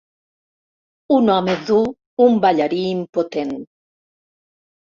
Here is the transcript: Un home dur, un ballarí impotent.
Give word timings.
Un 1.17 1.29
home 1.33 1.55
dur, 1.67 1.83
un 2.25 2.39
ballarí 2.47 2.81
impotent. 2.95 3.55